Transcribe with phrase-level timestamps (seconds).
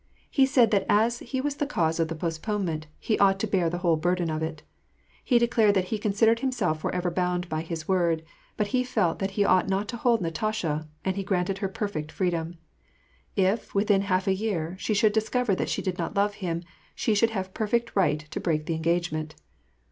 [0.31, 3.45] He said that as he was the cause of the post ponement, he ought to
[3.45, 4.63] bear the whole burden of it.
[5.23, 8.23] He de clared that he considered himself forever bound by his word;
[8.57, 12.11] but he felt that he ought not to hold Natasha, and he granted her perfect
[12.11, 12.57] freedom.
[13.35, 16.63] If, within a half year, she should dis cover that she did not love him,
[16.95, 19.35] she should have perfect right to break the engagement.